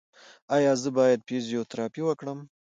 ایا 0.55 0.73
زه 0.81 0.89
باید 0.97 1.25
فزیوتراپي 1.27 2.01
وکړم؟ 2.05 2.39